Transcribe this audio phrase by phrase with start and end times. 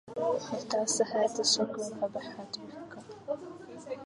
[0.53, 3.37] الكأس سهلت الشكوى فبحت بكم